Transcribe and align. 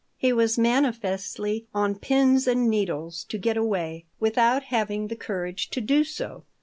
He 0.17 0.33
was 0.33 0.57
manifestly 0.57 1.67
on 1.75 1.93
pins 1.93 2.47
and 2.47 2.67
needles 2.71 3.23
to 3.25 3.37
get 3.37 3.55
away, 3.55 4.05
without 4.19 4.63
having 4.63 5.09
the 5.09 5.15
courage 5.15 5.69
to 5.69 5.79
do 5.79 6.03
so. 6.03 6.43